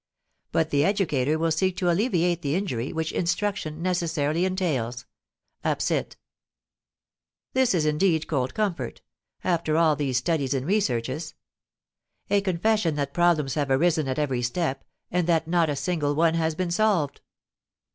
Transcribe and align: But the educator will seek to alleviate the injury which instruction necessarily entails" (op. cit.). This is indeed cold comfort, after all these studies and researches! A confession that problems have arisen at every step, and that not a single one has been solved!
But 0.51 0.71
the 0.71 0.83
educator 0.83 1.37
will 1.37 1.51
seek 1.51 1.77
to 1.77 1.91
alleviate 1.91 2.41
the 2.41 2.55
injury 2.55 2.91
which 2.91 3.11
instruction 3.11 3.83
necessarily 3.83 4.45
entails" 4.45 5.05
(op. 5.63 5.79
cit.). 5.79 6.17
This 7.53 7.75
is 7.75 7.85
indeed 7.85 8.25
cold 8.25 8.55
comfort, 8.55 9.01
after 9.43 9.77
all 9.77 9.95
these 9.95 10.17
studies 10.17 10.55
and 10.55 10.65
researches! 10.65 11.35
A 12.31 12.41
confession 12.41 12.95
that 12.95 13.13
problems 13.13 13.53
have 13.53 13.69
arisen 13.69 14.07
at 14.07 14.17
every 14.17 14.41
step, 14.41 14.83
and 15.11 15.27
that 15.27 15.47
not 15.47 15.69
a 15.69 15.75
single 15.75 16.15
one 16.15 16.33
has 16.33 16.55
been 16.55 16.71
solved! 16.71 17.21